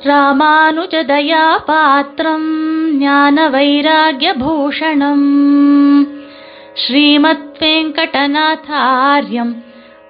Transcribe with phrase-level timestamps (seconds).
[0.00, 2.48] ராமானுஜதயாபாத்திரம் பாத்திரம்
[2.98, 5.24] ஞான வைராகியபூஷணம்
[6.76, 9.52] ஸ்ரீமத் வெங்கடநாதாரியம்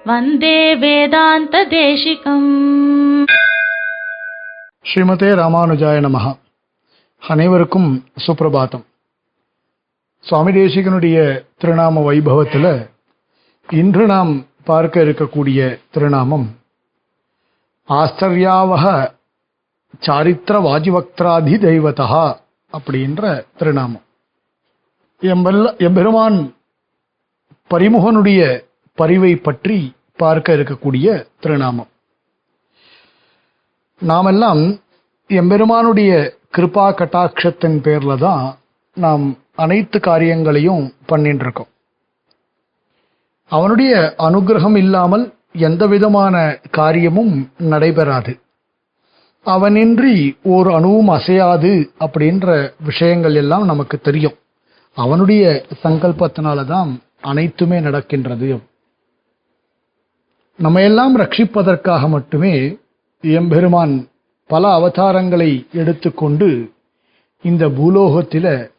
[0.05, 2.51] வந்தே வேதாந்த தேசிகம்
[4.85, 6.27] ஸ்ரீமதே ராமானுஜாய நமஹ
[7.21, 7.89] அனைவருக்கும்
[8.25, 8.85] சுப்பிரபாதம்
[10.25, 11.17] சுவாமி தேசிகனுடைய
[11.61, 12.71] திருநாம வைபவத்தில்
[13.69, 14.33] இன்று நாம்
[14.63, 15.59] பார்க்க இருக்கக்கூடிய
[15.91, 16.47] திருநாமம்
[17.89, 18.85] ஆஸ்தர்யாவக
[20.05, 22.23] சாரித்திர வாஜிவக்திராதி தெய்வதா
[22.73, 23.23] அப்படின்ற
[23.59, 24.05] திருநாமம்.
[25.21, 26.37] எம்பெல்ல எம்பெருமான்
[27.71, 28.41] பரிமுகனுடைய
[28.97, 29.77] பரிவை பற்றி
[30.21, 31.07] பார்க்க இருக்கக்கூடிய
[31.39, 31.89] திருநாமம்.
[34.01, 34.61] நாமெல்லாம்
[35.29, 36.11] எம்பெருமானுடைய
[36.57, 38.45] கிருபா கட்டாட்சத்தின் பேர்ல தான்
[38.97, 39.25] நாம்
[39.63, 41.71] அனைத்து காரியங்களையும் பண்ணிட்டு இருக்கோம்
[43.51, 43.93] அவனுடைய
[44.27, 45.25] அனுகிரகம் இல்லாமல்
[45.67, 46.35] எந்த விதமான
[46.77, 47.33] காரியமும்
[47.71, 48.33] நடைபெறாது.
[49.45, 54.35] அவனின்றி ஒரு அணுவும் அசையாது அப்படின்ற விஷயங்கள் எல்லாம் நமக்கு தெரியும்.
[54.93, 58.61] அவனுடைய சங்கல்பத்தினால தான் அனைத்துமே நடக்கின்றது.
[60.55, 62.77] நம்ம எல்லாம் ரட்சிப்பதற்காக மட்டுமே
[63.21, 64.09] எம்பெருமான்
[64.47, 66.73] பல அவதாரங்களை எடுத்துக்கொண்டு
[67.41, 68.69] இந்த பூலோகத்தில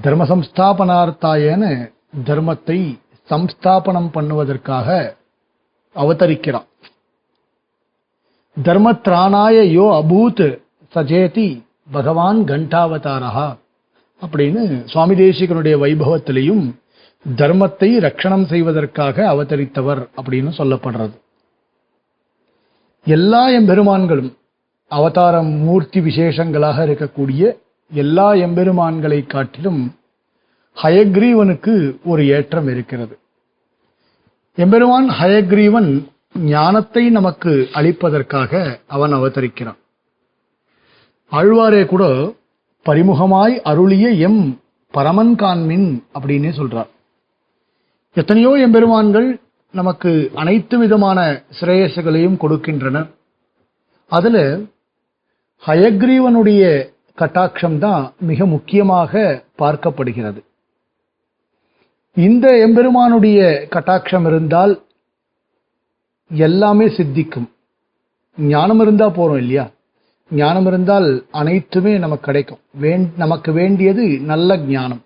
[0.00, 1.92] தர்ம சம்ஸ்தாபனார்த்தாயன
[2.24, 2.98] தர்மத்தை
[3.30, 5.16] சம்ஸ்தாபனம் பண்ணுவதற்காக
[5.96, 6.66] அவதரிக்கிறான்.
[8.56, 10.60] தர்மத்ராணாய யோ அபூத்
[10.94, 11.48] சஜேதி
[11.90, 13.48] பகவான் கண்டாவதாரா
[14.22, 16.64] அப்படின்னு சுவாமி தேசிகனுடைய வைபவத்திலையும்
[17.26, 21.16] தர்மத்தை ரட்சணம் செய்வதற்காக அவதரித்தவர் அப்படின்னு சொல்லப்படுறது.
[23.06, 24.30] எல்லா எம்பெருமான்களும்
[24.88, 27.56] அவதாரம் மூர்த்தி விசேஷங்களாக இருக்கக்கூடிய
[27.92, 29.96] எல்லா எம்பெருமான்களை காட்டிலும்
[30.82, 33.18] ஹயக்ரீவனுக்கு ஒரு ஏற்றம் இருக்கிறது.
[34.54, 35.90] எம்பெருமான் ஹயக்ரீவன்
[36.34, 38.52] ஞானத்தை நமக்கு அளிப்பதற்காக
[38.86, 39.78] அவன் அவதரிக்கிறான்.
[41.32, 42.04] ஆழ்வாரே கூட
[42.86, 44.42] பரிமுகமாய் அருளிய எம்
[44.94, 46.90] பரமன்கான்மின் அப்படின்னே சொல்றார்.
[48.16, 49.28] எத்தனையோ எம்பெருமான்கள்
[49.74, 51.18] நமக்கு அனைத்து விதமான
[51.60, 53.08] சிரேயசுகளையும் கொடுக்கின்றனர்
[54.12, 54.38] அதுல
[55.62, 56.62] ஹயக்ரீவனுடைய
[57.18, 59.22] கட்டாட்சம் தான் மிக முக்கியமாக
[59.62, 60.40] பார்க்கப்படுகிறது.
[62.16, 63.40] இந்த எம்பெருமானுடைய
[63.74, 64.72] கட்டாட்சம் இருந்தால்
[66.32, 67.50] எல்லாமே சித்திக்கும்.
[68.36, 69.70] ஞானம் இருந்தா போறோம் இல்லையா?
[70.30, 72.58] ஞானம் இருந்தால் அனைத்துமே நமக்கு கிடைக்கும்.
[72.80, 75.02] வேண் நமக்கு வேண்டியது நல்ல ஞானம்.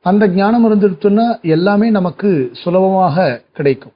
[0.00, 3.92] அந்த ஞானம் இருந்துருச்சுன்னா எல்லாமே நமக்கு சுலபமாக கிடைக்கும்.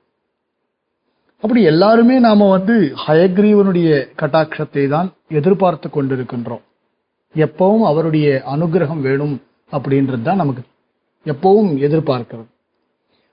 [1.39, 6.63] அப்படி எல்லாருமே நாம வந்து ஹயக்ரீவனுடைய கட்டாட்சத்தை தான் எதிர்பார்த்து கொண்டிருக்கின்றோம்.
[7.35, 9.43] எப்பவும் அவருடைய அனுகிரகம் வேணும்
[9.73, 10.63] அப்படின்றது தான் நமக்கு
[11.25, 12.47] எப்பவும் எதிர்பார்க்கிறது.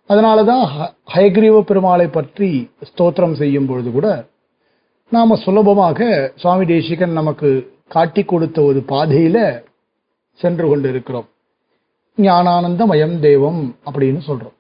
[0.10, 0.66] அதனாலதான்
[1.14, 4.26] ஹயக்ரீவ பெருமாளை பற்றி ஸ்தோத்திரம் செய்யும் பொழுது கூட
[5.12, 9.64] நாம் சுலபமாக சுவாமி தேசிகன் நமக்கு காட்டி கொடுத்த ஒரு பாதையில்
[10.40, 11.28] சென்று கொண்டு இருக்கிறோம்
[12.18, 14.58] ஞானானந்தமயம் தேவம் அப்படின்னு சொல்கிறோம்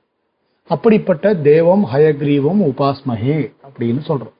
[0.69, 4.37] அப்படிப்பட்ட தேவம் ஹயக்ரீவம் உபாஸ்மகே அப்படின்னு சொல்கிறோம்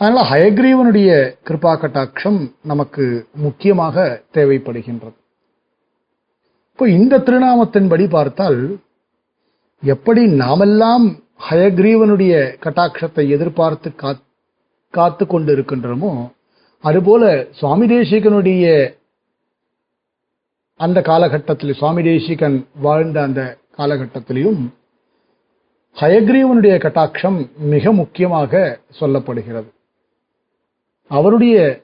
[0.00, 1.10] அதனால் ஹயக்ரீவனுடைய
[1.46, 5.16] கிருபா கட்டாட்சம் நமக்கு முக்கியமாக தேவைப்படுகின்றது.
[6.70, 8.78] இப்போ இந்த திருநாமத்தின்படி பார்த்தால்
[9.82, 11.18] எப்படி நாமெல்லாம்
[11.50, 14.24] ஹயக்ரீவனுடைய கட்டாட்சத்தை எதிர்பார்த்து காத்
[14.90, 16.30] காத்து கொண்டு இருக்கின்றோமோ
[16.80, 18.94] அதுபோல சுவாமி தேசிகனுடைய
[20.74, 24.60] அந்த காலகட்டத்தில் சுவாமி தேசிகன் வாழ்ந்த அந்த காலகட்டத்திலையும்
[25.96, 29.70] ஹயக்ரீவனுடைய கட்டாட்சம் மிக முக்கியமாக சொல்லப்படுகிறது.
[31.08, 31.82] அவருடைய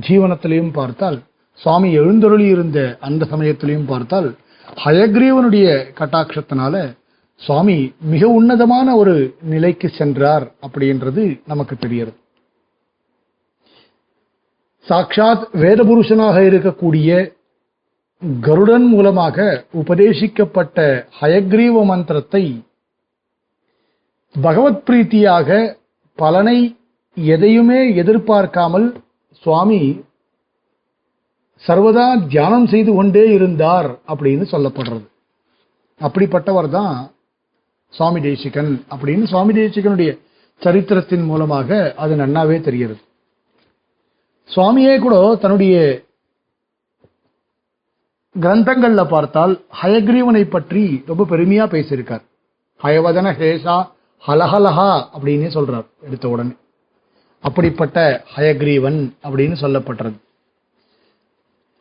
[0.00, 1.22] ஜீவனத்திலையும் பார்த்தால்
[1.54, 4.36] சுவாமி எழுந்தருளி இருந்த அந்த சமயத்திலையும் பார்த்தால்
[4.84, 5.66] ஹயக்ரீவனுடைய
[5.98, 6.94] கட்டாட்சத்தினால
[7.40, 7.76] சுவாமி
[8.12, 9.14] மிக உன்னதமான ஒரு
[9.52, 12.18] நிலைக்கு சென்றார் அப்படின்றது நமக்கு தெரிகிறது.
[14.86, 17.10] சாட்சாத் வேதபுருஷனாக இருக்கக்கூடிய
[18.40, 20.78] கருடன் மூலமாக உபதேசிக்கப்பட்ட
[21.20, 22.44] ஹயக்ரீவ மந்திரத்தை
[24.34, 25.48] பகவத் பிரீத்தியாக
[26.18, 26.58] பலனை
[27.16, 28.86] எதையுமே எதிர்பார்க்காமல்
[29.42, 29.80] சுவாமி
[31.62, 35.04] சர்வதா தியானம் செய்து கொண்டே இருந்தார் அப்படின்னு சொல்லப்படுறது.
[36.00, 36.94] அப்படிப்பட்டவர் தான்
[37.96, 40.10] சுவாமி தேசிகன் அப்படின்னு சுவாமி தேசிகனுடைய
[40.62, 43.00] சரித்திரத்தின் மூலமாக அது நன்னாவே தெரிகிறது.
[44.50, 45.76] சுவாமியே கூட தன்னுடைய
[48.34, 52.24] கிரந்தங்கள்ல பார்த்தால் ஹயக்ரீவனை பற்றி ரொம்ப பெருமையா பேசியிருக்கார்.
[52.82, 53.76] ஹயவதன ஹேஷா
[54.26, 56.54] ஹலஹலஹா அப்படின்னே சொல்றார் எடுத்த உடனே.
[57.44, 60.18] அப்படிப்பட்ட ஹயக்ரீவன் அப்படின்னு சொல்லப்பட்டது.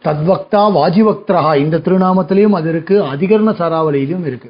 [0.05, 4.49] தத்வக்தா வாஜிவக்தரஹா இந்த திருநாமத்திலையும் அது இருக்கு அதிகரண சாராவளியிலும் இருக்கு.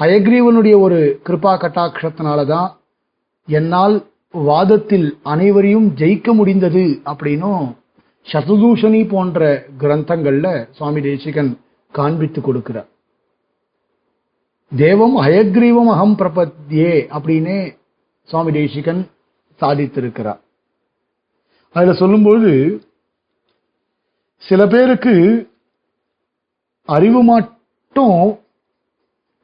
[0.00, 2.68] ஹயக்ரீவனுடைய ஒரு கிருபா கட்டாட்சத்தினால தான்
[3.48, 3.96] என்னால்
[4.34, 7.66] வாதத்தில் அனைவரையும் ஜெயிக்க முடிந்தது அப்படின்னும்
[8.26, 9.40] சதுதூஷணி போன்ற
[9.80, 11.50] கிரந்தங்கள்ல சுவாமி தேசிகன்
[11.94, 12.88] காண்பித்து கொடுக்கிறார்.
[14.72, 17.60] தேவம் ஹயக்ரீவம் அகம் பிரபத்யே அப்படின்னே
[18.28, 19.02] சுவாமி தேசிகன்
[19.60, 20.40] சாதித்திருக்கிறார்.
[21.74, 22.50] அதுல சொல்லும்போது
[24.48, 25.14] சில பேருக்கு
[26.88, 28.20] அறிவு மட்டும்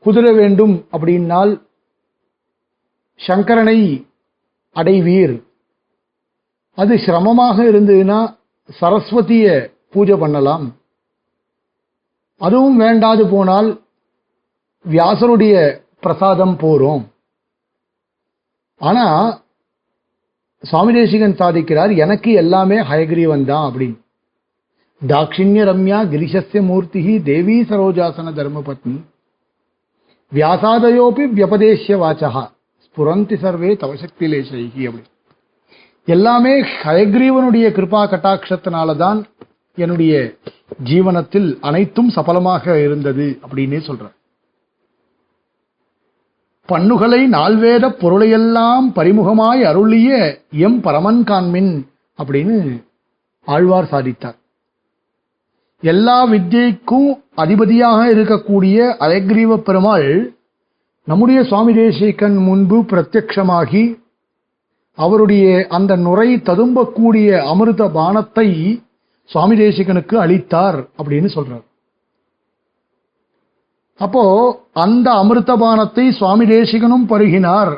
[0.06, 1.52] குதிர வேண்டும் அப்படின்னால்
[3.20, 3.78] சங்கரனை
[4.76, 5.36] அடைவீர்.
[6.78, 8.20] அது சிரமமாக இருந்ததுன்னா
[8.80, 9.46] சரஸ்வதிய
[9.92, 10.66] பூஜை பண்ணலாம்.
[12.40, 13.68] அதுவும் வேண்டாது போனால்
[14.84, 15.54] வியாசருடைய
[16.00, 17.04] பிரசாதம் போறோம்.
[18.80, 19.06] ஆனா
[20.62, 23.98] சுவாமி தேசிகன் சாதிக்கிறார் எனக்கு எல்லாமே ஹயகிரீவன் தான் அப்படின்னு.
[25.00, 28.96] தாட்சிணிய ரம்யா கிரிசஸ்ய மூர்த்தி தேவி சரோஜாசன தர்மபத்னி.
[30.32, 32.44] வியாசாதயோபி வியபதேசிய வாச்சகா
[32.84, 35.04] ஸ்புரந்தி சர்வே தவசக்தி லேசைகி அப்படி
[36.08, 36.52] எல்லாமே
[36.82, 39.20] ஹயக்ரீவனுடைய கிருபா கட்டாட்சத்தினால தான்
[39.78, 40.12] என்னுடைய
[40.82, 44.14] ஜீவனத்தில் அனைத்தும் சபலமாக இருந்தது அப்படின்னே சொல்றேன்
[46.68, 50.10] பண்ணுகளை நால்வேத பொருளையெல்லாம் பரிமுகமாய் அருளிய
[50.66, 51.72] எம் பரமன் காண்மின்
[52.18, 52.56] அப்படின்னு
[53.48, 54.38] ஆழ்வார் சாதித்தார்.
[55.82, 60.08] எல்லா வித்யைக்கும் அதிபதியாக இருக்கக்கூடிய அலைக்ரீவ பெருமாள்
[61.08, 63.84] நம்முடைய சுவாமி தேசிகன் முன்பு பிரத்யக்ஷமாகி
[64.98, 68.48] அவருடைய அந்த நுரை ததும்பக்கூடிய அமிர்த பானத்தை
[69.30, 71.64] சுவாமி தேசிகனுக்கு அளித்தார் அப்படின்னு சொல்றார்.
[74.00, 74.24] அப்போ
[74.72, 77.72] அந்த அமிர்த பானத்தை சுவாமி தேசிகனும் பருகினார்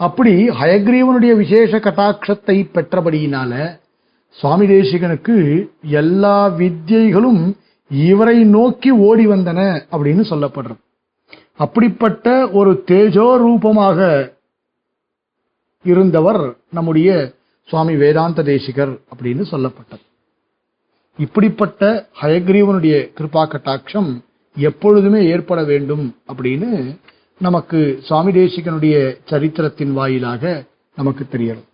[0.00, 3.52] அப்படி ஹயக்ரீவனுடைய விசேஷ கட்டாட்சத்தை பெற்றபடியினால
[4.30, 5.36] சுவாமி தேசிகனுக்கு
[5.82, 7.42] எல்லா வித்தியைகளும்
[7.90, 9.60] இவரை நோக்கி ஓடி வந்தன
[9.92, 10.80] அப்படின்னு சொல்லப்படுறது.
[11.56, 13.98] அப்படிப்பட்ட ஒரு தேஜோ ரூபமாக
[15.82, 17.10] இருந்தவர் நம்முடைய
[17.68, 20.04] சுவாமி வேதாந்த தேசிகர் அப்படின்னு சொல்லப்பட்டது.
[21.16, 24.10] இப்படிப்பட்ட ஹயக்ரீவனுடைய கிருபா கட்டாட்சம்
[24.56, 26.98] எப்பொழுதுமே ஏற்பட வேண்டும் அப்படின்னு
[27.38, 30.64] நமக்கு சுவாமி தேசிகனுடைய சரித்திரத்தின் வாயிலாக
[30.96, 31.68] நமக்கு தெரியணும்.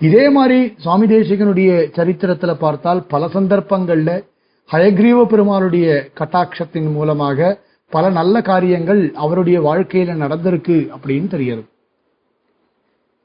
[0.00, 4.24] இதே மாதிரி சுவாமி தேசிகனுடைய சரித்திரத்துல பார்த்தால் பல சந்தர்ப்பங்கள்ல
[4.70, 11.68] ஹயக்ரீவ பெருமாளுடைய கட்டாட்சத்தின் மூலமாக பல நல்ல காரியங்கள் அவருடைய வாழ்க்கையில நடந்திருக்கு அப்படின்னு தெரிகிறது.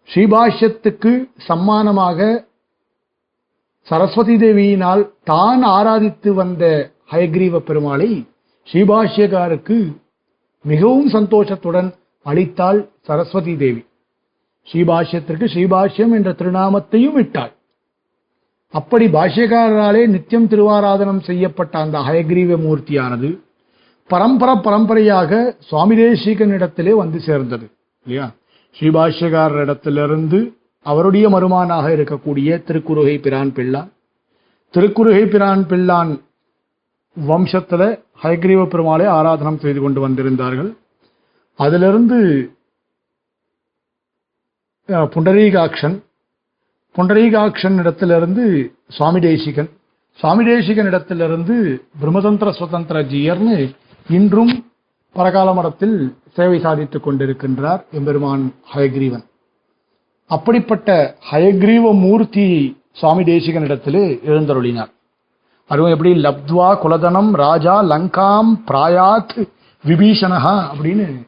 [0.10, 1.12] ஸ்ரீபாஷ்யத்துக்கு
[1.48, 2.48] சம்மானமாக
[3.88, 8.28] சரஸ்வதி தேவியினால் தான் ஆராதித்து வந்த ஹயக்ரீவ பெருமாளை
[8.68, 9.96] ஸ்ரீபாஷ்யகாருக்கு
[10.62, 11.94] மிகவும் சந்தோஷத்துடன்
[12.26, 13.82] அளித்தாள் சரஸ்வதி தேவி.
[14.70, 17.54] ஸ்ரீபாஷ்யத்திற்கு ஸ்ரீபாஷ்யம் என்ற திருநாமத்தையும் இட்டாள்.
[18.74, 23.30] அப்படி பாஷ்யக்காரராலே நித்தியம் திருவாராதனம் செய்யப்பட்ட அந்த ஹயக்ரீவ மூர்த்தியானது
[24.10, 25.32] பரம்பர பரம்பரையாக
[25.70, 27.66] சுவாமி தேசிகனிடத்திலே வந்து சேர்ந்தது
[28.06, 28.28] இல்லையா?
[28.76, 30.40] ஸ்ரீபாஷ்யக்காரரிடத்திலிருந்து
[30.86, 33.90] அவருடைய மருமானாக இருக்கக்கூடிய திருக்குறுகை பிரான் பிள்ளான்
[34.74, 36.12] திருக்குறுகை பிரான் பிள்ளான்
[37.18, 37.88] வம்சத்தில்
[38.24, 40.72] ஹயக்ரீவ பெருமாளை ஆராதனம் செய்து கொண்டு வந்திருந்தார்கள்.
[41.60, 42.20] அதிலிருந்து
[44.90, 45.96] புண்டரீகாக்ஷன்.
[46.96, 49.70] புண்டரீகாக்ஷன் இடத்திலிருந்து சுவாமி தேசிகன்.
[50.20, 53.76] சுவாமி தேசிகன் இடத்திலிருந்து பிரம்மதந்திர சுதந்திர ஜீயர்னு
[54.10, 54.72] இன்றும்
[55.16, 59.26] பரகால மடத்தில் சேவை சாதித்துக் கொண்டிருக்கின்றார் எம்பெருமான் ஹயக்ரீவன்.
[60.28, 62.48] அப்படிப்பட்ட ஹயக்ரீவ மூர்த்தி
[62.92, 64.92] சுவாமி தேசிகன் இடத்திலே எழுந்தருளினார்.
[65.68, 66.24] அதுவும் எப்படி?
[66.24, 69.48] லப்த்வா குலதனம் ராஜா லங்காம் பிராயாத்
[69.88, 71.28] விபீஷணஹா அப்படின்னு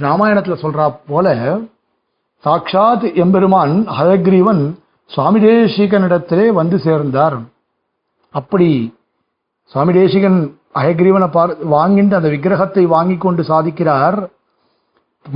[0.00, 1.58] ராமாயணத்தில் ராமாயணத்துல சொல்றா போல
[2.46, 4.74] சாக்ஷாத் எம்பெருமான் ஹயக்ரீவன்
[5.06, 7.38] சுவாமி தேசிகனிடத்திலே வந்து சேர்ந்தார்.
[8.30, 8.94] அப்படி
[9.64, 14.28] சுவாமி தேசிகன் அயக்ரீவனை பார் வாங்கிட்டு அந்த விக்கிரகத்தை வாங்கி கொண்டு சாதிக்கிறார்.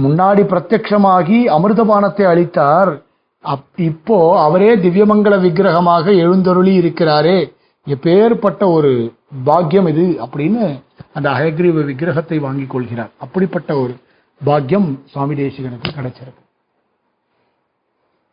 [0.03, 3.03] முன்னாடி பிரத்யட்சமாகி அமிர்தபானத்தை அளித்தார்.
[3.45, 7.53] அப்- இப்போ அவரே திவ்யமங்கல விக்கிரகமாக எழுந்தருளி இருக்கிறாரே.
[7.87, 9.13] எப்பேற்பட்ட ஒரு
[9.45, 10.83] பாக்கியம் இது அப்படின்னு
[11.15, 13.11] அந்த அயக்ரீவ விக்கிரகத்தை வாங்கிக் கொள்கிறார்.
[13.19, 13.97] அப்படிப்பட்ட ஒரு
[14.45, 16.49] பாக்கியம் சுவாமி தேசிகனுக்கு கிடைச்சிருக்கு.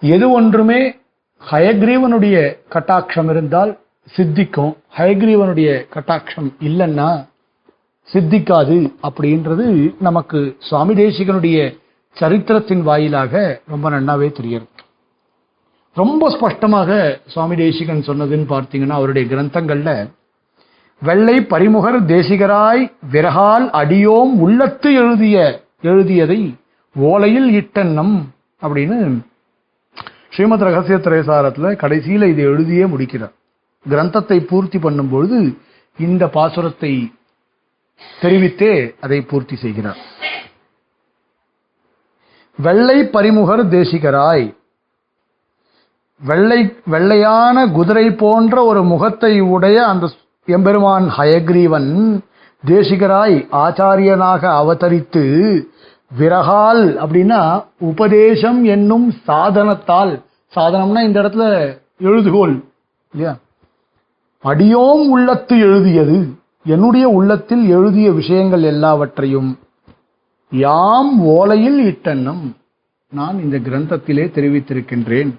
[0.02, 0.80] எது ஒன்றுமே
[1.52, 2.36] ஹயக்ரீவனுடைய
[2.74, 3.72] கட்டாட்சம் இருந்தால்
[4.16, 4.74] சித்திக்கும்.
[4.98, 7.10] ஹயக்ரீவனுடைய கட்டாட்சம் இல்லைன்னா
[8.14, 8.78] சித்திக்காது
[9.08, 9.66] அப்படின்றது
[10.00, 11.58] நமக்கு சுவாமி தேசிகனுடைய
[12.16, 14.68] சரித்திரத்தின் வாயிலாக ரொம்ப நன்னாவே தெரியும்.
[15.96, 19.92] ரொம்ப ஸ்பஷ்டமாக சுவாமி தேசிகன் சொன்னதுன்னு பார்த்தீங்கன்னா அவருடைய கிரந்தங்கள்ல
[21.02, 25.38] வெள்ளை பரிமுகர் தேசிகராய் விரகால் அடியோம் உள்ளத்து எழுதிய
[25.82, 26.40] எழுதியதை
[26.96, 28.16] ஓலையில் இட்டன்னம்
[28.62, 29.00] அப்படின்னு
[30.38, 33.32] ஸ்ரீமத் ரகசிய திரைசாரத்தில் கடைசியில இதை எழுதியே முடிக்கிறார்.
[33.90, 35.58] கிரந்தத்தை பூர்த்தி பண்ணும்பொழுது
[36.00, 37.12] இந்த பாசுரத்தை
[38.22, 39.98] தெரிவித்தே அதை பூர்த்தி செய்கிறார்.
[42.58, 44.56] வெள்ளை பரிமுகர் தேசிகராய்.
[46.22, 50.12] வெள்ளை வெள்ளையான குதிரை போன்ற ஒரு முகத்தை உடைய அந்த
[50.46, 52.20] எம்பெருமான் ஹயக்ரீவன்
[52.66, 55.26] தேசிகராய் ஆச்சாரியனாக அவதரித்து
[56.20, 61.46] விரகால் அப்படின்னா உபதேசம் என்னும் சாதனத்தால் சாதனம்னா இந்த இடத்துல
[62.02, 62.54] எழுதுகோள்
[63.14, 63.38] இல்லையா?
[64.44, 66.18] அடியோம் உள்ளத்து எழுதியது.
[66.66, 69.60] என்னுடைய உள்ளத்தில் எழுதிய விஷயங்கள் எல்லாவற்றையும்
[70.52, 72.44] யாம் ஓலையில் இட்டன்னம்
[73.12, 75.32] நான் இந்த கிரந்தத்திலே தெரிவித்திருக்கின்றேன்.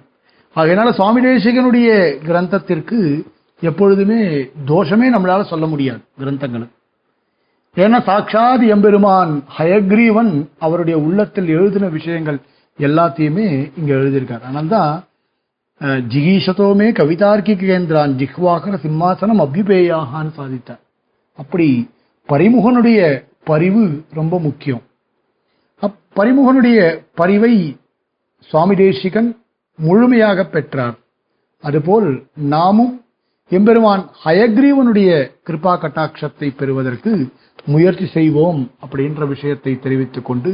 [0.53, 1.89] அதனால சுவாமி தேசிகனுடைய
[2.27, 2.99] கிரந்தத்திற்கு
[3.61, 4.21] எப்பொழுதுமே
[4.67, 6.77] தோஷமே நம்மளால சொல்ல முடியாது கிரந்தங்களுக்கு
[7.75, 12.39] ஏன்னா சாட்சாத் எம்பெருமான் ஹயக்ரீவன் அவருடைய உள்ளத்தில் எழுதின விஷயங்கள்
[12.79, 14.41] எல்லாத்தையுமே இங்க எழுதியிருக்கார்.
[14.41, 15.03] அதனால்தான்
[15.81, 20.79] ஜிகீஷதோமே கவிதார்க்கி கேந்திரான் ஜிஹ்வாகர சிம்மாசனம் அபிபேயாகான்னு சாதித்தார்.
[21.37, 21.89] அப்படி
[22.27, 24.81] பரிமுகனுடைய பரிவு ரொம்ப முக்கியம்.
[25.79, 27.77] அப் பரிமுகனுடைய பரிவை
[28.39, 29.29] சுவாமி தேசிகன்
[29.77, 30.97] முழுமையாக பெற்றார்.
[31.61, 33.03] அதுபோல் நாமும்
[33.49, 35.11] எம்பெருமான் ஹயக்ரீவனுடைய
[35.47, 37.33] கிருபா கட்டாட்சத்தை பெறுவதற்கு
[37.65, 40.51] முயற்சி செய்வோம் அப்படின்ற விஷயத்தை தெரிவித்துக் கொண்டு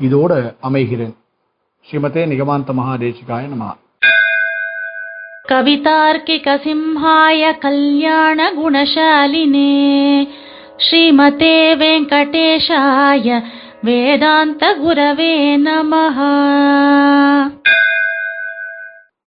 [0.00, 0.32] இதோட
[0.62, 1.14] அமைகிறேன்.
[1.88, 3.78] ಶ್ರೀಮತೆ ನಿಗಮಾಂತ ಮಹಾದೇಶಿಕಾಯ ನಮಃ.
[5.48, 10.24] ಕವಿತಾರ್ಕಿಕ ಸಿಂಹಾಯ ಕಲ್ಯಾಣ ಗುಣಶಾಲಿನೇ
[10.88, 13.32] ಶ್ರೀಮತೆ ವೆಂಕಟೇಶಾಯ
[13.84, 16.18] ವೇದಾಂತ ಗುರವೇ ನಮಃ.